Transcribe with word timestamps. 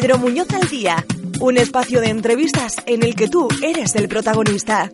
Pedro 0.00 0.16
Muñoz 0.16 0.46
al 0.54 0.68
día, 0.68 1.04
un 1.40 1.56
espacio 1.56 2.00
de 2.00 2.10
entrevistas 2.10 2.76
en 2.86 3.02
el 3.02 3.16
que 3.16 3.26
tú 3.26 3.48
eres 3.64 3.96
el 3.96 4.06
protagonista. 4.06 4.88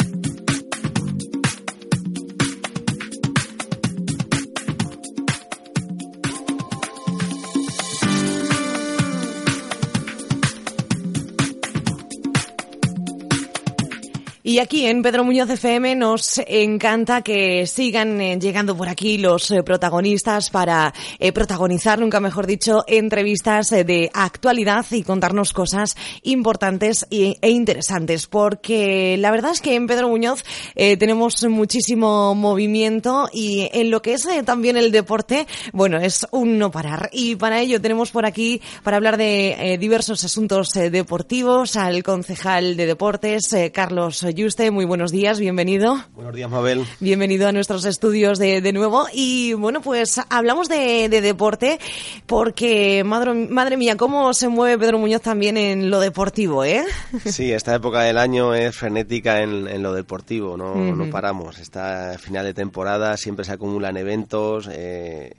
Y 14.55 14.61
aquí 14.61 14.87
en 14.87 15.03
Pedro 15.03 15.25
Muñoz 15.25 15.51
FM 15.51 15.97
nos 15.97 16.41
encanta 16.47 17.23
que 17.23 17.67
sigan 17.67 18.21
eh, 18.21 18.39
llegando 18.39 18.77
por 18.77 18.89
aquí 18.89 19.19
los 19.19 19.51
eh, 19.51 19.65
protagonistas 19.65 20.51
para 20.51 20.95
eh, 21.19 21.33
protagonizar, 21.33 21.99
nunca 21.99 22.21
mejor 22.21 22.47
dicho, 22.47 22.85
entrevistas 22.87 23.71
de 23.71 24.13
actualidad 24.15 24.87
y 24.93 25.03
contarnos 25.03 25.53
cosas 25.53 25.97
importantes 26.23 27.05
e 27.11 27.51
interesantes. 27.51 28.29
Porque 28.29 29.17
la 29.19 29.33
verdad 29.33 29.51
es 29.51 29.61
que 29.61 29.75
en 29.75 29.89
Pedro 29.89 30.09
Muñoz 30.09 30.45
tenemos 30.77 31.43
muchísimo 31.49 32.37
movimiento 32.37 33.29
y 33.33 33.69
en 33.73 33.91
lo 33.91 34.03
que 34.03 34.13
es 34.13 34.29
también 34.45 34.77
el 34.77 34.93
deporte, 34.93 35.49
bueno, 35.73 35.99
es 35.99 36.29
un 36.31 36.59
no 36.59 36.71
parar. 36.71 37.11
Y 37.13 37.35
para 37.35 37.61
ello 37.61 37.81
tenemos 37.81 38.13
por 38.13 38.25
aquí, 38.25 38.63
para 38.85 38.99
hablar 38.99 39.17
de 39.17 39.79
diversos 39.81 40.23
asuntos 40.23 40.71
deportivos, 40.71 41.75
al 41.75 42.05
concejal 42.05 42.77
de 42.77 42.87
deportes, 42.87 43.53
Carlos 43.73 44.25
Yuste, 44.45 44.71
muy 44.71 44.85
buenos 44.85 45.11
días, 45.11 45.41
bienvenido. 45.41 46.05
Buenos 46.15 46.35
días, 46.35 46.51
Mabel. 46.51 46.85
Bienvenido 47.01 47.49
a 47.49 47.53
nuestros 47.53 47.87
estudios 47.87 48.39
de, 48.39 48.61
de 48.61 48.75
nuevo. 48.75 49.07
Y 49.11 49.55
bueno, 49.55 49.81
pues 49.81 50.21
hablamos 50.29 50.69
de, 50.69 51.09
de 51.09 51.23
deporte 51.23 51.79
porque, 52.27 53.03
madre, 53.05 53.33
madre, 53.33 53.79
mía, 53.79 53.97
cómo 53.97 54.35
se 54.35 54.49
mueve 54.49 54.79
Pedro 54.79 54.99
Muñoz 54.99 55.23
también 55.23 55.57
en 55.57 55.89
lo 55.89 55.99
deportivo, 55.99 56.63
¿eh? 56.63 56.85
Sí, 57.25 57.53
esta 57.53 57.75
época 57.75 58.03
del 58.03 58.19
año 58.19 58.53
es 58.55 58.77
frenética 58.77 59.41
en, 59.41 59.67
en 59.67 59.83
lo 59.83 59.95
deportivo, 59.95 60.59
no, 60.59 60.73
uh 60.73 60.77
-huh. 60.77 60.95
no 60.95 61.11
paramos. 61.11 61.59
Está 61.59 62.19
final 62.19 62.45
de 62.45 62.53
temporada, 62.53 63.17
siempre 63.17 63.47
se 63.47 63.53
acumulan 63.53 63.97
eventos. 63.97 64.69
Eh, 64.71 65.33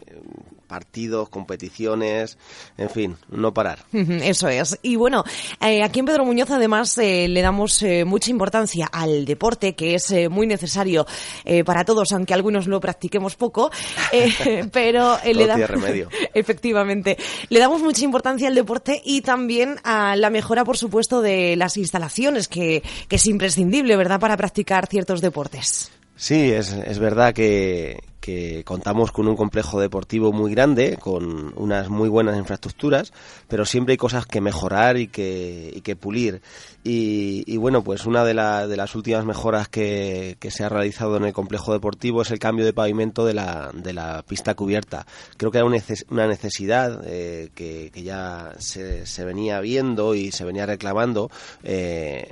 partidos, 0.66 1.30
competiciones, 1.30 2.38
en 2.77 2.89
fin, 2.89 3.17
no 3.30 3.53
parar. 3.53 3.80
Eso 3.91 4.47
es. 4.47 4.77
Y 4.81 4.95
bueno, 4.95 5.23
eh, 5.61 5.83
aquí 5.83 5.99
en 5.99 6.05
Pedro 6.05 6.25
Muñoz 6.25 6.52
además 6.52 6.97
eh, 6.97 7.27
le 7.27 7.41
damos 7.41 7.81
eh, 7.83 8.05
mucha 8.05 8.31
importancia 8.31 8.88
al 8.91 9.25
deporte, 9.25 9.75
que 9.75 9.95
es 9.95 10.11
eh, 10.11 10.30
muy 10.30 10.47
necesario 10.47 11.05
eh, 11.44 11.63
para 11.63 11.85
todos, 11.85 12.11
aunque 12.11 12.33
algunos 12.33 12.67
lo 12.67 12.80
practiquemos 12.80 13.35
poco, 13.35 13.72
pero 14.72 15.17
le 15.23 15.47
damos... 15.47 15.69
remedio. 15.69 16.09
Efectivamente. 16.33 17.17
Le 17.50 17.59
damos 17.59 17.81
mucha 17.81 18.03
importancia 18.03 18.47
al 18.47 18.55
deporte 18.55 19.02
y 19.03 19.22
también 19.22 19.77
a 19.83 20.16
la 20.16 20.29
mejora, 20.29 20.63
por 20.66 20.77
supuesto, 20.77 21.22
de 21.22 21.55
las 21.55 21.77
instalaciones, 21.77 22.47
que, 22.47 22.83
que 23.07 23.16
es 23.16 23.25
imprescindible, 23.27 23.95
¿verdad?, 23.95 24.19
para 24.19 24.38
practicar 24.38 24.88
ciertos 24.88 25.22
deportes. 25.22 25.91
Sí, 26.16 26.51
es, 26.51 26.72
es 26.72 27.00
verdad 27.00 27.34
que, 27.34 28.00
que 28.25 28.63
contamos 28.63 29.12
con 29.12 29.28
un 29.28 29.36
complejo 29.36 29.80
deportivo 29.80 30.34
muy 30.34 30.50
grande, 30.50 30.97
con 31.00 31.53
unas 31.58 31.90
muy 31.90 32.09
buenas 32.09 32.36
infraestructuras, 32.40 33.13
pero 33.47 33.66
siempre 33.66 33.91
hay 33.91 33.97
cosas 33.97 34.25
que 34.25 34.41
mejorar 34.41 34.97
y 34.97 35.09
que, 35.09 35.72
y 35.72 35.81
que 35.81 35.96
pulir. 35.96 36.41
Y, 36.84 37.56
bueno, 37.58 37.84
pues 37.84 38.08
una 38.08 38.24
de, 38.24 38.34
la, 38.34 38.66
de, 38.66 38.78
las 38.78 38.96
últimas 38.96 39.25
mejoras 39.25 39.68
que, 39.68 40.38
se 40.50 40.63
ha 40.63 40.69
realizado 40.69 41.18
en 41.18 41.25
el 41.25 41.34
complejo 41.34 41.72
deportivo 41.72 42.24
es 42.24 42.31
el 42.31 42.40
cambio 42.40 42.66
de 42.66 42.74
pavimento 42.74 43.28
de 43.28 43.36
la, 43.36 43.69
de 43.75 43.94
la 43.94 44.24
pista 44.28 44.56
cubierta. 44.56 45.06
Creo 45.38 45.52
que 45.52 45.59
era 45.59 45.68
una 45.68 46.28
necesidad 46.28 47.03
eh, 47.06 47.52
que, 47.53 47.92
que, 47.94 48.02
ya 48.02 48.53
se, 48.57 49.06
se, 49.06 49.24
venía 49.24 49.59
viendo 49.59 50.16
y 50.16 50.31
se 50.31 50.46
venía 50.46 50.66
reclamando. 50.66 51.30
Eh, 51.63 52.31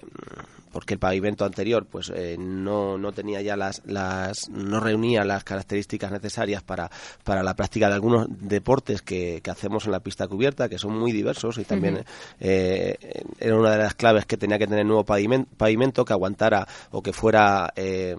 porque 0.73 0.95
el 0.95 0.99
pavimento 0.99 1.45
anterior 1.45 1.85
pues 1.85 2.11
eh, 2.13 2.35
no, 2.37 2.97
no 2.97 3.13
tenía 3.13 3.41
ya 3.41 3.55
las, 3.55 3.81
las 3.85 4.49
no 4.49 4.81
reunía 4.81 5.23
las 5.23 5.45
características 5.45 6.11
necesarias 6.11 6.63
para, 6.63 6.91
para 7.23 7.43
la 7.43 7.55
práctica 7.55 7.87
de 7.87 7.93
algunos 7.93 8.27
deportes 8.29 9.01
que, 9.01 9.39
que 9.41 9.51
hacemos 9.51 9.85
en 9.85 9.91
la 9.91 10.01
pista 10.01 10.27
cubierta 10.27 10.67
que 10.67 10.77
son 10.77 10.97
muy 10.97 11.11
diversos 11.13 11.57
y 11.59 11.63
también 11.63 11.95
uh 11.95 11.99
-huh. 11.99 12.05
eh, 12.41 13.23
era 13.39 13.55
una 13.55 13.71
de 13.71 13.77
las 13.77 13.93
claves 13.93 14.25
que 14.25 14.35
tenía 14.35 14.57
que 14.57 14.67
tener 14.67 14.85
nuevo 14.85 15.05
pavimento, 15.05 15.49
pavimento 15.55 16.03
que 16.03 16.13
aguantara 16.13 16.67
o 16.91 17.01
que 17.01 17.13
fuera 17.13 17.71
eh, 17.75 18.15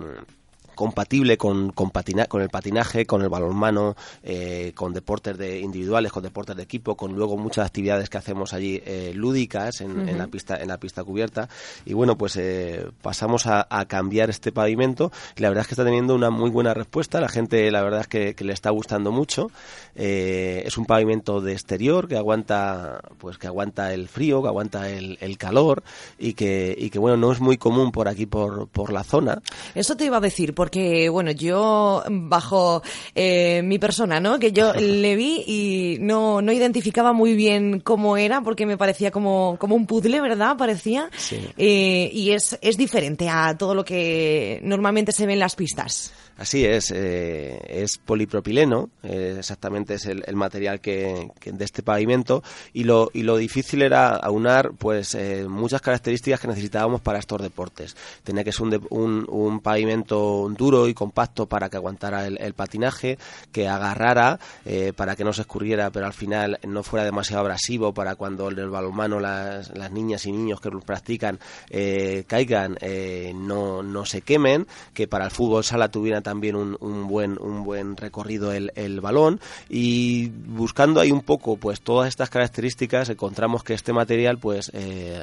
compatible 0.75 1.37
con, 1.37 1.71
con, 1.71 1.91
patina, 1.91 2.27
con 2.27 2.43
el 2.43 2.49
patinaje, 2.49 3.07
con 3.07 3.23
el 3.23 3.29
balonmano, 3.29 3.97
eh, 4.23 4.73
con 4.75 4.93
deportes 4.93 5.37
de 5.39 5.61
individuales, 5.61 6.13
con 6.13 6.23
deportes 6.23 6.57
de 6.57 6.63
equipo, 6.63 6.97
con 6.97 7.15
luego 7.15 7.37
muchas 7.37 7.67
actividades 7.67 8.09
que 8.11 8.19
hacemos 8.19 8.53
allí 8.53 8.83
eh, 8.85 9.13
lúdicas 9.15 9.81
en, 9.81 9.91
uh 9.93 10.05
-huh. 10.05 10.09
en, 10.11 10.19
la 10.19 10.27
pista 10.27 10.57
en 10.57 10.69
la 10.69 10.79
pista 10.79 11.05
cubierta. 11.05 11.49
Y 11.85 11.95
bueno 11.95 12.17
pues 12.17 12.37
eh, 12.37 12.87
pasamos 13.03 13.47
a, 13.47 13.67
a, 13.71 13.87
cambiar 13.87 14.31
este 14.31 14.53
pavimento. 14.53 15.13
Y 15.37 15.43
la 15.43 15.49
verdad 15.49 15.63
es 15.63 15.69
que 15.69 15.75
está 15.75 15.85
teniendo 15.85 16.15
una 16.15 16.31
muy 16.31 16.51
buena 16.51 16.75
respuesta. 16.75 17.21
La 17.21 17.29
gente 17.29 17.71
la 17.71 17.83
verdad 17.83 18.01
es 18.01 18.09
que, 18.09 18.35
que 18.35 18.45
le 18.45 18.53
está 18.53 18.71
gustando 18.71 19.13
mucho. 19.13 19.51
Eh, 19.95 20.63
es 20.67 20.77
un 20.79 20.87
pavimento 20.87 21.41
de 21.41 21.53
exterior 21.53 22.09
que 22.09 22.17
aguanta 22.17 23.01
pues 23.19 23.39
que 23.39 23.47
aguanta 23.47 23.93
el 23.93 24.09
frío 24.09 24.43
que 24.43 24.49
aguanta 24.49 24.89
el, 24.91 25.19
el 25.21 25.39
calor 25.39 25.85
y 26.19 26.35
que 26.35 26.75
y 26.77 26.91
que 26.91 26.99
bueno 26.99 27.17
no 27.17 27.31
es 27.33 27.41
muy 27.41 27.57
común 27.59 27.93
por 27.93 28.09
aquí 28.09 28.27
por, 28.27 28.69
por 28.69 28.93
la 28.93 29.05
zona. 29.05 29.41
Eso 29.75 29.97
te 29.97 30.05
iba 30.05 30.17
a 30.17 30.21
decir 30.21 30.55
porque, 30.65 31.11
bueno, 31.11 31.31
yo 31.31 32.03
bajo 32.09 32.83
eh, 33.15 33.61
mi 33.63 33.79
persona, 33.79 34.19
¿no? 34.19 34.39
Que 34.39 34.51
yo 34.51 34.73
le 34.81 35.15
vi 35.15 35.45
y 35.47 35.99
no, 36.01 36.41
no 36.41 36.53
identificaba 36.53 37.13
muy 37.13 37.35
bien 37.35 37.81
cómo 37.81 38.17
era 38.17 38.41
porque 38.41 38.65
me 38.65 38.79
parecía 38.79 39.11
como, 39.11 39.59
como 39.61 39.75
un 39.75 39.85
puzzle, 39.85 40.23
¿verdad? 40.23 40.57
Parecía. 40.57 41.11
Sí. 41.19 41.37
Eh, 41.59 42.09
y 42.15 42.31
es, 42.31 42.59
es 42.63 42.79
diferente 42.79 43.29
a 43.29 43.59
todo 43.59 43.75
lo 43.75 43.85
que 43.85 44.59
normalmente 44.63 45.13
se 45.13 45.27
ve 45.27 45.35
en 45.35 45.41
las 45.41 45.55
pistas. 45.55 46.15
Así 46.37 46.65
es, 46.65 46.91
eh, 46.91 47.61
es 47.69 47.99
polipropileno, 47.99 48.91
eh, 49.05 49.37
exactamente 49.39 49.95
es 49.95 50.07
el, 50.07 50.25
el 50.27 50.35
material 50.35 50.81
que, 50.81 51.31
que, 51.39 51.53
de 51.53 51.65
este 51.65 51.85
pavimento 51.85 52.43
y 52.73 52.83
lo, 52.83 53.09
y 53.15 53.23
lo 53.23 53.37
difícil 53.37 53.83
era 53.83 54.17
aunar 54.17 54.73
pues 54.77 55.15
eh, 55.15 55.47
muchas 55.49 55.81
características 55.81 56.41
que 56.41 56.49
necesitábamos 56.49 57.01
para 57.01 57.21
estos 57.21 57.41
deportes. 57.41 57.97
Tenía 58.25 58.43
que 58.43 58.51
ser 58.51 58.63
un, 58.63 58.71
de, 58.71 58.81
un, 58.91 59.27
un 59.29 59.61
pavimento 59.61 60.41
duro 60.55 60.89
y 60.89 60.95
compacto 60.95 61.47
para 61.47 61.69
que 61.69 61.77
aguantara 61.77 62.27
el, 62.27 62.55
patinaje, 62.55 63.19
que 63.53 63.69
agarrara 63.69 64.39
eh, 64.65 64.93
para 64.95 65.17
que 65.17 65.25
no 65.25 65.33
se 65.33 65.43
escurriera, 65.43 65.91
pero 65.91 66.07
al 66.07 66.13
final 66.13 66.59
no 66.67 66.83
fuera 66.83 67.05
demasiado 67.05 67.41
abrasivo 67.41 67.93
para 67.93 68.15
cuando 68.15 68.49
el 68.49 68.71
balonmano 68.71 69.21
las, 69.21 69.71
niñas 69.91 70.27
y 70.27 70.33
niños 70.33 70.61
que 70.61 70.71
lo 70.71 70.81
practican 70.81 71.39
eh, 71.71 72.25
caigan, 72.27 72.77
eh, 72.81 73.33
no, 73.35 73.83
no 73.83 74.07
se 74.07 74.23
quemen, 74.23 74.67
que 74.93 75.07
para 75.07 75.27
el 75.27 75.31
fútbol 75.31 75.65
sala 75.65 75.91
tuvieran 75.91 76.23
también 76.23 76.57
un, 76.57 77.07
buen, 77.09 77.39
un 77.41 77.65
buen 77.65 77.97
recorrido 77.97 78.53
el, 78.53 78.73
el, 78.75 79.01
balón. 79.01 79.41
Y 79.69 80.29
buscando 80.29 81.01
ahí 81.01 81.13
un 81.13 81.23
poco 81.23 81.57
pues 81.57 81.81
todas 81.81 82.09
estas 82.09 82.31
características 82.31 83.11
encontramos 83.11 83.63
que 83.63 83.75
este 83.75 83.93
material 83.93 84.39
pues 84.39 84.73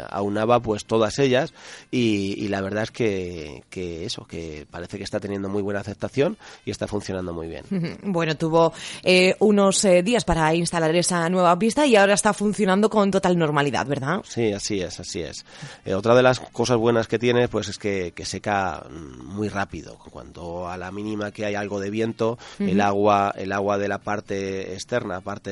aunaba 0.10 0.60
pues 0.60 0.86
todas 0.86 1.18
ellas. 1.20 1.54
Y, 1.90 2.48
la 2.52 2.60
verdad 2.60 2.84
es 2.84 2.92
que 2.92 3.64
eso, 4.06 4.26
que 4.26 4.66
parece 4.70 4.98
que 4.98 5.04
está 5.04 5.20
teniendo 5.22 5.48
muy 5.48 5.62
buena 5.62 5.80
aceptación 5.80 6.38
y 6.66 6.72
está 6.72 6.88
funcionando 6.88 7.34
muy 7.34 7.48
bien. 7.48 7.64
Bueno, 8.04 8.36
tuvo 8.36 8.74
eh, 9.04 9.36
unos 9.40 9.86
eh, 9.86 10.04
días 10.04 10.26
para 10.26 10.54
instalar 10.54 10.94
esa 10.96 11.30
nueva 11.30 11.58
pista 11.58 11.86
y 11.86 11.96
ahora 11.96 12.14
está 12.16 12.34
funcionando 12.34 12.90
con 12.90 13.12
total 13.12 13.38
normalidad, 13.38 13.86
¿verdad? 13.86 14.22
Sí, 14.28 14.52
así 14.52 14.82
es, 14.82 15.00
así 15.00 15.22
es. 15.22 15.46
Eh, 15.86 15.94
otra 15.94 16.16
de 16.16 16.24
las 16.24 16.40
cosas 16.40 16.78
buenas 16.78 17.08
que 17.08 17.20
tiene 17.20 17.48
pues 17.48 17.70
es 17.70 17.78
que, 17.78 18.12
que 18.14 18.26
seca 18.26 18.84
muy 19.24 19.48
rápido. 19.48 19.98
Cuando 20.12 20.68
a 20.68 20.76
la 20.78 20.92
mínima 20.92 21.32
que 21.32 21.46
hay 21.46 21.56
algo 21.56 21.80
de 21.80 21.90
viento, 21.90 22.38
uh 22.60 22.64
-huh. 22.64 22.72
el 22.72 22.82
agua, 22.82 23.34
el 23.38 23.52
agua 23.52 23.78
de 23.78 23.88
la 23.88 24.00
parte 24.00 24.74
externa, 24.74 25.22
parte 25.22 25.52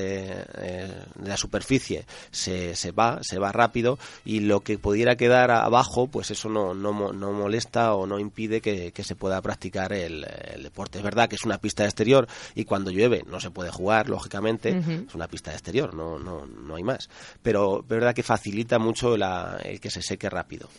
eh, 0.58 0.92
de 1.16 1.30
la 1.30 1.38
superficie, 1.38 2.06
se, 2.32 2.76
se 2.76 2.92
va, 2.92 3.20
se 3.22 3.38
va 3.40 3.52
rápido 3.52 4.00
y 4.26 4.40
lo 4.40 4.62
que 4.62 4.78
pudiera 4.78 5.16
quedar 5.16 5.52
abajo, 5.52 6.08
pues 6.08 6.32
eso 6.32 6.50
no, 6.50 6.74
no, 6.74 7.14
no 7.14 7.32
molesta 7.32 7.94
o 7.94 8.08
no 8.08 8.20
impide 8.20 8.62
que, 8.62 8.92
que 8.92 9.04
se 9.04 9.16
pueda 9.16 9.42
practicar 9.42 9.59
el, 10.04 10.26
deporte. 10.64 10.98
Es 10.98 11.04
verdad 11.04 11.30
que 11.30 11.36
es 11.36 11.46
una 11.46 11.60
pista 11.60 11.84
de 11.84 11.90
exterior 11.90 12.28
y 12.56 12.66
cuando 12.66 12.92
llueve 12.92 13.24
no 13.28 13.40
se 13.40 13.52
puede 13.52 13.72
jugar, 13.72 14.10
lógicamente, 14.10 14.78
es 14.78 15.16
una 15.16 15.28
pista 15.28 15.52
de 15.52 15.58
exterior, 15.58 15.94
no, 15.94 16.20
no, 16.20 16.46
no 16.46 16.76
hay 16.76 16.84
más. 16.84 17.10
Pero 17.42 17.82
es 17.82 17.88
verdad 17.88 18.14
que 18.14 18.24
facilita 18.24 18.80
mucho 18.80 19.16
el 19.16 19.80
que 19.80 19.90
se 19.90 20.02
seque 20.02 20.30
rápido. 20.30 20.70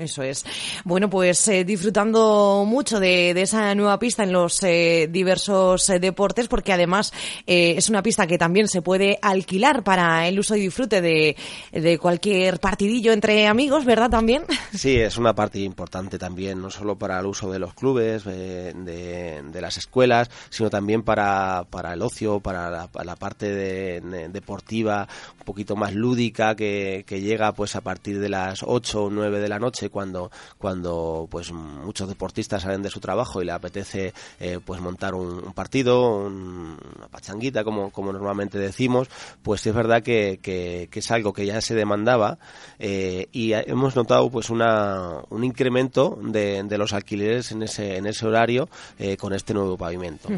Eso 0.00 0.22
es. 0.22 0.46
Bueno, 0.84 1.10
pues 1.10 1.46
eh, 1.48 1.62
disfrutando 1.62 2.64
mucho 2.66 2.98
de, 2.98 3.32
esa 3.32 3.74
nueva 3.74 3.98
pista 3.98 4.22
en 4.22 4.32
los 4.32 4.62
eh, 4.62 5.08
diversos 5.12 5.90
eh, 5.90 5.98
deportes, 6.00 6.48
porque 6.48 6.72
además 6.72 7.12
es 7.46 7.90
una 7.90 8.02
pista 8.02 8.26
que 8.26 8.38
también 8.38 8.66
se 8.66 8.80
puede 8.80 9.18
alquilar 9.20 9.84
para 9.84 10.26
el 10.26 10.38
uso 10.38 10.56
y 10.56 10.62
disfrute 10.62 11.02
de, 11.02 11.36
de 11.70 11.98
cualquier 11.98 12.60
partidillo 12.60 13.12
entre 13.12 13.46
amigos, 13.46 13.84
¿verdad? 13.84 14.08
También. 14.08 14.44
Sí, 14.72 14.96
es 14.96 15.18
una 15.18 15.34
parte 15.34 15.58
importante 15.58 16.18
también, 16.18 16.62
no 16.62 16.70
solo 16.70 16.96
para 16.96 17.20
el 17.20 17.26
uso 17.26 17.50
de 17.50 17.58
los 17.58 17.74
clubes, 17.74 18.24
de, 18.24 18.72
de, 18.72 19.60
las 19.60 19.76
escuelas, 19.76 20.30
sino 20.48 20.70
también 20.70 21.02
para, 21.02 21.66
para 21.68 21.92
el 21.92 22.00
ocio, 22.00 22.40
para 22.40 22.70
la, 22.70 23.16
parte 23.16 24.00
deportiva, 24.00 25.06
un 25.38 25.44
poquito 25.44 25.76
más 25.76 25.94
lúdica, 25.94 26.54
que, 26.54 27.04
que 27.06 27.20
llega 27.20 27.52
pues 27.52 27.76
a 27.76 27.82
partir 27.82 28.18
de 28.20 28.30
las 28.30 28.62
8 28.62 29.04
o 29.04 29.10
9 29.10 29.40
de 29.40 29.48
la 29.48 29.58
noche 29.58 29.89
cuando, 29.90 30.30
cuando 30.58 31.28
pues 31.30 31.52
muchos 31.52 32.08
deportistas 32.08 32.62
salen 32.62 32.82
de 32.82 32.90
su 32.90 33.00
trabajo 33.00 33.42
y 33.42 33.44
le 33.44 33.52
apetece 33.52 34.12
eh, 34.38 34.58
pues 34.64 34.80
montar 34.80 35.14
un, 35.14 35.52
partido, 35.52 36.26
una 36.26 37.08
pachanguita, 37.10 37.64
como, 37.64 37.90
como 37.90 38.12
normalmente 38.12 38.58
decimos, 38.58 39.08
pues 39.42 39.66
es 39.66 39.74
verdad 39.74 40.02
que, 40.02 40.38
que, 40.42 40.88
es 40.92 41.10
algo 41.10 41.32
que 41.32 41.46
ya 41.46 41.60
se 41.62 41.74
demandaba 41.74 42.38
eh, 42.78 43.28
y 43.32 43.52
hemos 43.52 43.96
notado 43.96 44.30
pues 44.30 44.50
una, 44.50 45.22
un 45.30 45.44
incremento 45.44 46.18
de, 46.22 46.62
de, 46.62 46.78
los 46.78 46.92
alquileres 46.92 47.52
en 47.52 47.62
ese, 47.62 47.96
en 47.96 48.06
ese 48.06 48.26
horario 48.26 48.68
eh, 48.98 49.16
con 49.16 49.32
este 49.32 49.54
nuevo 49.54 49.76
pavimento. 49.78 50.28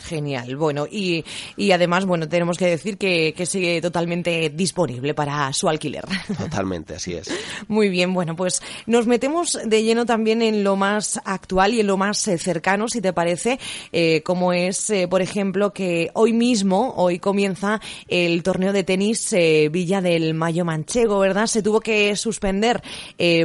Genial. 0.00 0.56
Bueno, 0.56 0.86
y, 0.90 1.24
y 1.56 1.72
además, 1.72 2.06
bueno, 2.06 2.28
tenemos 2.28 2.56
que 2.56 2.66
decir 2.66 2.96
que, 2.96 3.34
que 3.36 3.46
sigue 3.46 3.80
totalmente 3.80 4.50
disponible 4.50 5.14
para 5.14 5.52
su 5.52 5.68
alquiler. 5.68 6.04
Totalmente, 6.36 6.94
así 6.94 7.14
es. 7.14 7.28
Muy 7.68 7.88
bien, 7.88 8.12
bueno, 8.14 8.36
pues 8.36 8.62
nos 8.86 9.06
metemos 9.06 9.58
de 9.64 9.82
lleno 9.82 10.06
también 10.06 10.42
en 10.42 10.64
lo 10.64 10.76
más 10.76 11.20
actual 11.24 11.74
y 11.74 11.80
en 11.80 11.86
lo 11.86 11.96
más 11.96 12.26
eh, 12.28 12.38
cercano, 12.38 12.88
si 12.88 13.00
te 13.00 13.12
parece, 13.12 13.58
eh, 13.92 14.22
como 14.22 14.52
es, 14.52 14.90
eh, 14.90 15.08
por 15.08 15.22
ejemplo, 15.22 15.72
que 15.72 16.10
hoy 16.14 16.32
mismo, 16.32 16.94
hoy 16.96 17.18
comienza 17.18 17.80
el 18.08 18.42
torneo 18.42 18.72
de 18.72 18.84
tenis 18.84 19.34
Villa 19.70 20.00
del 20.00 20.34
Mayo 20.34 20.64
Manchego, 20.64 21.18
¿verdad? 21.18 21.46
Se 21.46 21.62
tuvo 21.62 21.80
que 21.80 22.16
suspender 22.16 22.82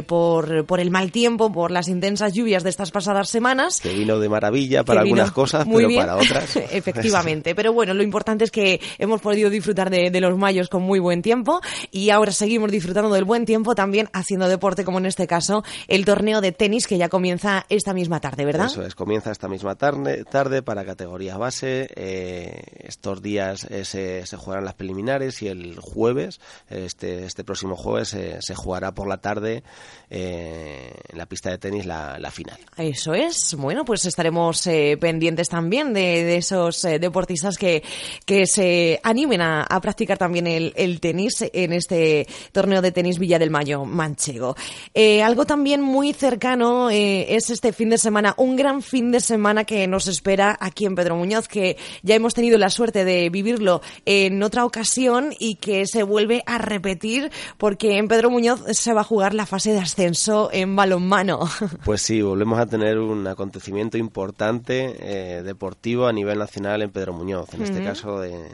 por, 0.06 0.64
por 0.66 0.80
el 0.80 0.90
mal 0.90 1.10
tiempo, 1.12 1.52
por 1.52 1.70
las 1.70 1.88
intensas 1.88 2.32
lluvias 2.32 2.62
de 2.62 2.70
estas 2.70 2.90
pasadas 2.90 3.28
semanas. 3.28 3.80
Que 3.80 3.92
vino 3.92 4.18
de 4.18 4.28
maravilla 4.28 4.84
para 4.84 5.00
algunas 5.00 5.32
cosas, 5.32 5.66
pero 5.70 5.88
para 5.94 6.16
otras. 6.16 6.56
Efectivamente, 6.70 7.54
pero 7.54 7.72
bueno, 7.72 7.94
lo 7.94 8.02
importante 8.02 8.44
es 8.44 8.50
que 8.50 8.80
hemos 8.98 9.20
podido 9.20 9.50
disfrutar 9.50 9.90
de, 9.90 10.10
de 10.10 10.20
los 10.20 10.36
mayos 10.38 10.68
con 10.68 10.82
muy 10.82 10.98
buen 10.98 11.22
tiempo 11.22 11.60
y 11.90 12.10
ahora 12.10 12.32
seguimos 12.32 12.70
disfrutando 12.70 13.12
del 13.14 13.24
buen 13.24 13.44
tiempo 13.44 13.74
también 13.74 14.08
haciendo 14.12 14.48
deporte 14.48 14.84
como 14.84 14.98
en 14.98 15.06
este 15.06 15.23
caso 15.26 15.34
caso, 15.34 15.64
el 15.88 16.04
torneo 16.04 16.40
de 16.40 16.52
tenis 16.52 16.86
que 16.86 16.96
ya 16.96 17.08
comienza 17.08 17.66
esta 17.68 17.92
misma 17.92 18.20
tarde, 18.20 18.44
¿verdad? 18.44 18.66
Eso 18.66 18.86
es, 18.86 18.94
comienza 18.94 19.32
esta 19.32 19.48
misma 19.48 19.74
tarde, 19.74 20.24
tarde 20.24 20.62
para 20.62 20.84
categoría 20.84 21.36
base. 21.36 21.88
Eh, 21.96 22.62
estos 22.84 23.20
días 23.20 23.64
eh, 23.64 23.84
se, 23.84 24.24
se, 24.26 24.36
jugarán 24.36 24.64
las 24.64 24.74
preliminares 24.74 25.42
y 25.42 25.48
el 25.48 25.80
jueves, 25.80 26.40
este, 26.70 27.24
este 27.24 27.42
próximo 27.42 27.74
jueves, 27.74 28.16
se 28.38 28.54
jugará 28.54 28.94
por 28.94 29.08
la 29.08 29.16
tarde 29.16 29.64
eh, 30.08 30.94
en 31.08 31.18
la 31.18 31.26
pista 31.26 31.50
de 31.50 31.58
tenis 31.58 31.84
la, 31.84 32.30
final. 32.30 32.58
Eso 32.76 33.12
es. 33.12 33.56
Bueno, 33.58 33.84
pues 33.84 34.04
estaremos 34.04 34.62
pendientes 35.00 35.48
también 35.48 35.92
de, 35.92 36.36
esos 36.36 36.82
deportistas 36.82 37.58
que, 37.58 37.82
que 38.24 38.46
se 38.46 39.00
animen 39.02 39.40
a, 39.40 39.66
practicar 39.82 40.16
también 40.16 40.46
el, 40.46 40.72
el, 40.76 41.00
tenis 41.00 41.44
en 41.52 41.72
este 41.72 42.26
torneo 42.52 42.80
de 42.80 42.92
tenis 42.92 43.18
Villa 43.18 43.38
del 43.38 43.50
Mayo 43.50 43.84
manchego. 43.84 44.54
Eh, 44.94 45.13
algo 45.22 45.44
también 45.44 45.80
muy 45.80 46.12
cercano 46.12 46.90
eh, 46.90 47.34
es 47.34 47.50
este 47.50 47.72
fin 47.72 47.90
de 47.90 47.98
semana, 47.98 48.34
un 48.38 48.56
gran 48.56 48.82
fin 48.82 49.12
de 49.12 49.20
semana 49.20 49.64
que 49.64 49.86
nos 49.86 50.08
espera 50.08 50.56
aquí 50.60 50.86
en 50.86 50.94
Pedro 50.94 51.16
Muñoz, 51.16 51.48
que 51.48 51.76
ya 52.02 52.14
hemos 52.14 52.34
tenido 52.34 52.58
la 52.58 52.70
suerte 52.70 53.04
de 53.04 53.28
vivirlo 53.30 53.82
en 54.06 54.42
otra 54.42 54.64
ocasión 54.64 55.34
y 55.38 55.56
que 55.56 55.86
se 55.86 56.02
vuelve 56.02 56.42
a 56.46 56.58
repetir 56.58 57.30
porque 57.58 57.98
en 57.98 58.08
Pedro 58.08 58.30
Muñoz 58.30 58.62
se 58.72 58.92
va 58.92 59.02
a 59.02 59.04
jugar 59.04 59.34
la 59.34 59.46
fase 59.46 59.72
de 59.72 59.80
ascenso 59.80 60.50
en 60.52 60.74
balonmano. 60.76 61.40
Pues 61.84 62.00
sí, 62.00 62.22
volvemos 62.22 62.58
a 62.58 62.66
tener 62.66 62.98
un 62.98 63.26
acontecimiento 63.26 63.98
importante 63.98 64.96
eh, 65.00 65.42
deportivo 65.42 66.06
a 66.06 66.12
nivel 66.12 66.38
nacional 66.38 66.82
en 66.82 66.90
Pedro 66.90 67.12
Muñoz, 67.12 67.52
en 67.52 67.62
este 67.62 67.82
caso 67.84 68.20
de, 68.20 68.48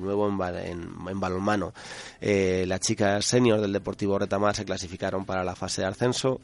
nuevo 0.00 0.28
en, 0.28 0.88
en, 1.08 1.20
balonmano. 1.20 1.72
las 2.20 2.80
chicas 2.80 3.24
senior 3.24 3.60
del 3.60 3.72
Deportivo 3.72 4.18
Retamar 4.18 4.56
se 4.56 4.64
clasificaron 4.64 5.24
para 5.24 5.44
la 5.44 5.54
fase 5.54 5.82
de 5.82 5.86
ascenso 5.94 6.40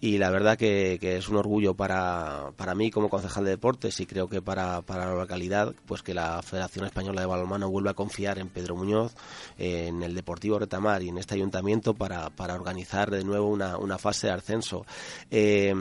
y 0.00 0.18
la 0.18 0.30
verdad 0.30 0.56
que, 0.56 0.98
es 1.02 1.28
un 1.28 1.36
orgullo 1.36 1.74
para, 1.74 2.52
para, 2.56 2.74
mí 2.74 2.90
como 2.90 3.10
concejal 3.10 3.44
de 3.44 3.50
deportes 3.50 4.00
y 4.00 4.06
creo 4.06 4.28
que 4.28 4.40
para, 4.40 4.80
para 4.82 5.06
la 5.06 5.14
localidad 5.14 5.74
pues 5.86 6.02
que 6.02 6.14
la 6.14 6.40
Federación 6.42 6.86
Española 6.86 7.20
de 7.20 7.26
Balonmano 7.26 7.68
vuelva 7.70 7.90
a 7.90 7.94
confiar 7.94 8.38
en 8.38 8.48
Pedro 8.48 8.76
Muñoz, 8.76 9.14
en 9.58 10.02
el 10.02 10.14
Deportivo 10.14 10.58
Retamar 10.58 11.02
y 11.02 11.08
en 11.08 11.18
este 11.18 11.34
ayuntamiento 11.34 11.94
para, 11.94 12.30
para 12.30 12.54
organizar 12.54 13.10
de 13.10 13.24
nuevo 13.24 13.48
una, 13.48 13.76
una 13.76 13.98
fase 13.98 14.28
de 14.28 14.32
ascenso. 14.32 14.86
Eh, 15.30 15.74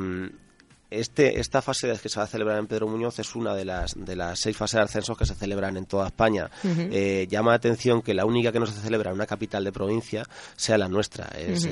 este, 0.92 1.40
esta 1.40 1.62
fase 1.62 1.94
que 2.02 2.10
se 2.10 2.20
va 2.20 2.26
a 2.26 2.28
celebrar 2.28 2.58
en 2.58 2.68
Pedro 2.68 2.88
Muñoz 2.88 3.20
es 3.20 3.36
una 3.36 3.54
de 3.54 3.66
las, 3.66 3.94
de 3.96 4.16
las 4.16 4.40
seis 4.40 4.58
fases 4.58 4.78
de 4.78 4.84
ascensos 4.84 5.18
que 5.18 5.26
se 5.26 5.36
celebran 5.36 5.78
en 5.78 5.86
toda 5.86 6.08
España. 6.08 6.50
Eh, 6.64 7.28
llama 7.30 7.52
la 7.52 7.58
atención 7.58 8.02
que 8.02 8.14
la 8.14 8.26
única 8.26 8.52
que 8.52 8.60
no 8.60 8.66
se 8.66 8.74
celebra 8.74 9.12
en 9.12 9.16
una 9.16 9.28
capital 9.28 9.64
de 9.64 9.72
provincia 9.72 10.24
sea 10.56 10.78
la 10.78 10.88
nuestra. 10.88 11.28
Es, 11.38 11.68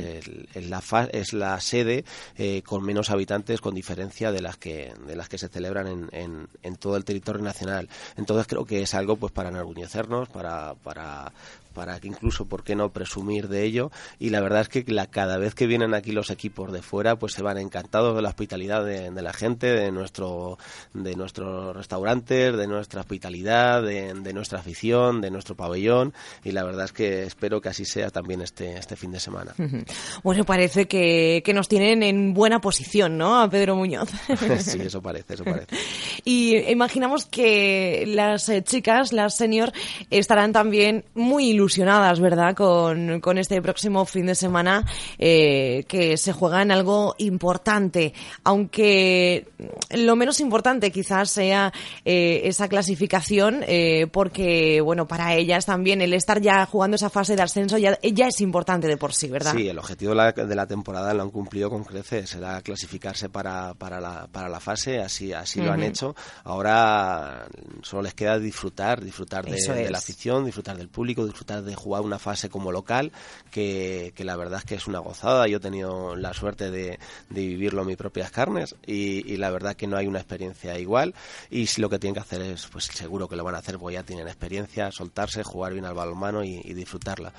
la, 0.55 0.81
es 1.11 1.33
la 1.33 1.59
sede 1.59 2.05
eh, 2.37 2.61
con 2.63 2.83
menos 2.83 3.09
habitantes, 3.09 3.59
con 3.61 3.73
diferencia 3.73 4.31
de 4.31 4.41
las 4.41 4.57
que, 4.57 4.93
de 5.07 5.15
las 5.15 5.29
que 5.29 5.37
se 5.37 5.47
celebran 5.47 5.87
en, 5.87 6.09
en, 6.11 6.47
en, 6.61 6.75
todo 6.75 6.95
el 6.95 7.05
territorio 7.05 7.41
nacional. 7.41 7.89
Entonces 8.17 8.45
creo 8.47 8.65
que 8.65 8.81
es 8.83 8.93
algo 8.93 9.15
pues 9.15 9.31
para 9.31 9.49
enorgullecernos, 9.49 10.29
para, 10.29 10.75
para, 10.75 11.31
para 11.77 11.99
que 11.99 12.07
incluso, 12.07 12.45
¿por 12.45 12.63
qué 12.63 12.75
no 12.75 12.91
presumir 12.91 13.49
de 13.49 13.63
ello? 13.63 13.91
Y 14.17 14.31
la 14.31 14.41
verdad 14.41 14.61
es 14.61 14.67
que 14.67 14.83
la, 14.87 15.05
cada 15.05 15.37
vez 15.37 15.53
que 15.53 15.67
vienen 15.67 15.93
aquí 15.93 16.11
los 16.11 16.31
equipos 16.31 16.73
de 16.73 16.81
fuera, 16.81 17.17
pues 17.17 17.33
se 17.33 17.43
van 17.43 17.59
encantados 17.59 18.15
de 18.15 18.23
la 18.23 18.29
hospitalidad 18.29 18.83
de, 18.83 19.11
la 19.11 19.31
gente, 19.31 19.67
de 19.67 19.91
nuestro 19.91 20.57
de 20.95 21.15
nuestros 21.15 21.75
restaurantes, 21.75 22.57
de 22.57 22.65
nuestra 22.65 23.01
hospitalidad, 23.01 23.83
de, 23.83 24.33
nuestra 24.33 24.57
afición, 24.59 25.21
de 25.21 25.29
nuestro 25.29 25.53
pabellón. 25.53 26.15
Y 26.43 26.51
la 26.51 26.63
verdad 26.63 26.85
es 26.85 26.93
que 26.93 27.25
espero 27.25 27.61
que 27.61 27.69
así 27.69 27.85
sea 27.85 28.09
también 28.09 28.41
este, 28.41 28.75
este 28.75 28.95
fin 28.95 29.11
de 29.11 29.19
semana. 29.19 29.53
Bueno, 30.23 30.45
parece 30.45 30.87
que, 30.87 31.43
que 31.45 31.53
nos 31.53 31.67
tienen 31.67 32.01
en 32.01 32.33
buena 32.33 32.59
posición, 32.59 33.19
¿no? 33.19 33.39
A 33.39 33.47
Pedro 33.51 33.75
Muñoz. 33.75 34.09
sí, 34.61 34.79
eso 34.81 34.99
parece, 34.99 35.35
eso 35.35 35.43
parece. 35.43 35.67
y 36.25 36.57
imaginamos 36.71 37.25
que 37.25 38.05
las 38.07 38.49
eh, 38.49 38.63
chicas, 38.63 39.13
las 39.13 39.37
senior, 39.37 39.71
estarán 40.09 40.53
también 40.53 41.05
muy 41.13 41.49
ilusionadas 41.49 41.66
ilusionadas, 41.67 42.21
¿verdad?, 42.21 42.55
con, 42.55 43.19
con 43.19 43.37
este 43.37 43.61
próximo 43.61 44.05
fin 44.05 44.25
de 44.25 44.35
semana 44.35 44.85
eh, 45.19 45.83
que 45.89 46.15
se 46.15 46.31
juega 46.31 46.61
en 46.61 46.71
algo 46.71 47.13
importante, 47.17 48.13
aunque 48.45 49.49
lo 49.91 50.15
menos 50.15 50.39
importante 50.39 50.91
quizás 50.91 51.29
sea 51.29 51.73
eh, 52.05 52.41
esa 52.45 52.69
clasificación, 52.69 53.65
eh, 53.67 54.07
porque, 54.11 54.79
bueno, 54.79 55.07
para 55.07 55.35
ellas 55.35 55.65
también 55.65 56.01
el 56.01 56.13
estar 56.13 56.39
ya 56.39 56.65
jugando 56.65 56.95
esa 56.95 57.09
fase 57.09 57.35
de 57.35 57.41
ascenso 57.41 57.77
ya, 57.77 57.99
ya 58.01 58.27
es 58.27 58.39
importante 58.39 58.87
de 58.87 58.95
por 58.95 59.13
sí, 59.13 59.27
¿verdad? 59.27 59.53
Sí, 59.53 59.67
el 59.67 59.77
objetivo 59.77 60.11
de 60.11 60.15
la, 60.15 60.31
de 60.31 60.55
la 60.55 60.67
temporada 60.67 61.13
lo 61.13 61.23
han 61.23 61.31
cumplido 61.31 61.69
con 61.69 61.83
creces, 61.83 62.29
será 62.29 62.61
clasificarse 62.61 63.27
para, 63.27 63.73
para, 63.73 63.99
la, 63.99 64.27
para 64.31 64.47
la 64.47 64.61
fase, 64.61 64.99
así, 64.99 65.33
así 65.33 65.59
lo 65.59 65.73
han 65.73 65.83
hecho. 65.83 66.15
Ahora 66.45 67.45
solo 67.81 68.03
les 68.03 68.13
queda 68.13 68.39
disfrutar, 68.39 69.03
disfrutar 69.03 69.45
de, 69.45 69.57
de 69.57 69.89
la 69.89 69.97
afición, 69.97 70.45
disfrutar 70.45 70.77
del 70.77 70.87
público, 70.87 71.25
disfrutar 71.25 71.56
de 71.65 71.75
jugar 71.75 72.01
una 72.01 72.19
fase 72.19 72.49
como 72.49 72.71
local, 72.71 73.11
que, 73.51 74.13
la 74.17 74.35
verdad 74.35 74.59
es 74.59 74.65
que 74.65 74.75
es 74.75 74.87
una 74.87 74.99
gozada. 74.99 75.47
Yo 75.47 75.57
he 75.57 75.61
tenido 75.61 76.15
la 76.15 76.33
suerte 76.33 76.71
de, 76.71 76.99
vivirlo 77.29 77.81
en 77.81 77.87
mis 77.87 77.97
propias 77.97 78.31
carnes 78.31 78.75
y, 78.85 79.37
la 79.37 79.49
verdad 79.49 79.75
que 79.75 79.87
no 79.87 79.97
hay 79.97 80.07
una 80.07 80.19
experiencia 80.19 80.77
igual. 80.79 81.13
Y 81.49 81.67
si 81.67 81.81
lo 81.81 81.89
que 81.89 81.99
tienen 81.99 82.15
que 82.15 82.21
hacer 82.21 82.41
es, 82.41 82.67
pues 82.67 82.85
seguro 82.85 83.27
que 83.27 83.35
lo 83.35 83.43
van 83.43 83.55
a 83.55 83.59
hacer, 83.59 83.77
porque 83.77 83.95
ya 83.95 84.03
tienen 84.03 84.27
experiencia, 84.27 84.91
soltarse, 84.91 85.43
jugar 85.43 85.73
bien 85.73 85.85
al 85.85 85.93
balonmano 85.93 86.43
y 86.43 86.73
disfrutarla 86.73 87.33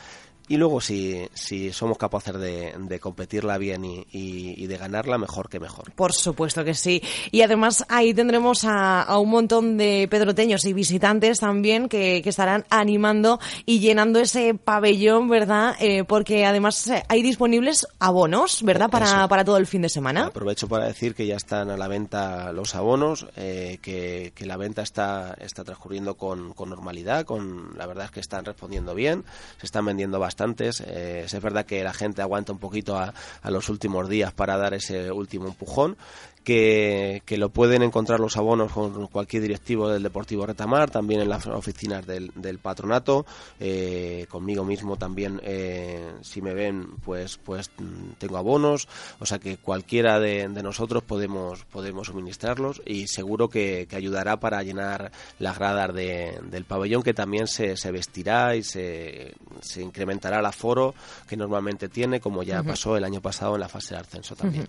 y 0.48 0.56
luego 0.56 0.80
si, 0.80 1.28
si 1.34 1.72
somos 1.72 1.98
capaces 1.98 2.34
de, 2.34 2.74
de 2.78 3.00
competirla 3.00 3.58
bien 3.58 3.84
y, 3.84 4.06
y, 4.10 4.66
de 4.66 4.78
ganarla, 4.78 5.18
mejor 5.18 5.48
que 5.48 5.60
mejor. 5.60 5.92
Por 5.92 6.12
supuesto 6.12 6.64
que 6.64 6.74
sí. 6.74 7.02
Y 7.30 7.42
además 7.42 7.84
ahí 7.88 8.14
tendremos 8.14 8.64
a, 8.64 9.02
a 9.02 9.18
un 9.18 9.28
montón 9.28 9.76
de 9.76 10.08
pedroteños 10.10 10.64
y 10.64 10.72
visitantes 10.72 11.40
también 11.40 11.88
que, 11.88 12.22
que 12.22 12.30
estarán 12.30 12.64
animando 12.70 13.38
y 13.66 13.80
llenando 13.80 14.20
ese 14.20 14.54
pabellón, 14.54 15.28
¿verdad? 15.28 15.76
Eh, 15.80 16.04
porque 16.04 16.46
además 16.46 16.86
eh, 16.88 17.04
hay 17.08 17.22
disponibles 17.22 17.86
abonos, 17.98 18.62
¿verdad? 18.62 18.88
Para, 18.90 19.28
para 19.28 19.44
todo 19.44 19.58
el 19.58 19.66
fin 19.66 19.82
de 19.82 19.88
semana. 19.88 20.26
Aprovecho 20.26 20.68
para 20.68 20.86
decir 20.86 21.14
que 21.14 21.26
ya 21.26 21.36
están 21.36 21.70
a 21.70 21.76
la 21.76 21.88
venta 21.88 22.52
los 22.52 22.74
abonos, 22.74 23.26
eh, 23.36 23.78
que, 23.82 24.32
que, 24.34 24.46
la 24.46 24.56
venta 24.56 24.82
está, 24.82 25.36
está 25.40 25.64
transcurriendo 25.64 26.16
con, 26.16 26.54
con 26.54 26.70
normalidad, 26.70 27.26
con 27.26 27.76
la 27.76 27.86
verdad 27.86 28.06
es 28.06 28.10
que 28.10 28.20
están 28.20 28.44
respondiendo 28.46 28.94
bien, 28.94 29.24
se 29.58 29.66
están 29.66 29.84
vendiendo 29.84 30.18
bastante 30.18 30.37
eh, 30.86 31.24
es 31.26 31.42
verdad 31.42 31.66
que 31.66 31.82
la 31.82 31.92
gente 31.92 32.22
aguanta 32.22 32.52
un 32.52 32.58
poquito 32.58 32.96
a, 32.96 33.12
a 33.42 33.50
los 33.50 33.68
últimos 33.68 34.08
días 34.08 34.32
para 34.32 34.56
dar 34.56 34.74
ese 34.74 35.10
último 35.10 35.48
empujón, 35.48 35.96
que, 36.44 37.22
lo 37.36 37.50
pueden 37.50 37.82
encontrar 37.82 38.20
los 38.20 38.36
abonos 38.36 38.72
con 38.72 39.06
cualquier 39.08 39.42
directivo 39.42 39.88
del 39.88 40.02
Deportivo 40.02 40.46
Retamar, 40.46 40.90
también 40.90 41.20
en 41.20 41.28
las 41.28 41.46
oficinas 41.46 42.06
del, 42.06 42.58
patronato, 42.60 43.26
eh, 43.60 44.26
conmigo 44.28 44.64
mismo 44.64 44.96
también, 44.96 45.40
eh, 45.44 46.12
si 46.22 46.42
me 46.42 46.54
ven, 46.54 46.96
pues, 47.04 47.38
pues 47.38 47.70
mm, 47.78 48.12
tengo 48.18 48.38
abonos, 48.38 48.88
o 49.20 49.26
sea 49.26 49.38
que 49.38 49.56
cualquiera 49.56 50.18
de, 50.18 50.48
nosotros 50.48 51.02
podemos, 51.02 51.64
podemos 51.66 52.08
suministrarlos 52.08 52.82
y 52.84 53.06
seguro 53.06 53.48
que, 53.48 53.86
ayudará 53.98 54.38
para 54.38 54.62
llenar 54.62 55.10
las 55.40 55.58
gradas 55.58 55.92
del 55.92 56.64
pabellón 56.64 57.02
que 57.02 57.14
también 57.14 57.48
se, 57.48 57.76
se 57.76 57.90
vestirá 57.90 58.54
y 58.54 58.62
se, 58.62 59.34
se, 59.60 59.82
incrementará 59.82 60.38
el 60.38 60.46
aforo 60.46 60.94
que 61.28 61.36
normalmente 61.36 61.88
tiene, 61.88 62.20
como 62.20 62.44
ya 62.44 62.62
pasó 62.62 62.96
el 62.96 63.02
año 63.02 63.20
pasado 63.20 63.54
en 63.54 63.60
la 63.60 63.68
fase 63.68 63.94
de 63.94 64.00
ascenso 64.00 64.36
también. 64.36 64.66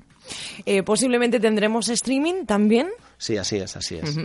Eh, 0.66 0.84
posiblemente 0.84 1.40
¿Tendremos 1.60 1.90
streaming 1.90 2.46
también? 2.46 2.88
Sí, 3.20 3.36
así 3.36 3.58
es, 3.58 3.76
así 3.76 3.98
es. 3.98 4.18